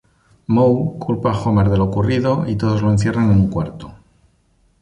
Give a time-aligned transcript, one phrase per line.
[0.55, 3.93] Moe culpa a Homer de lo ocurrido, y todos lo encierran en un cuarto.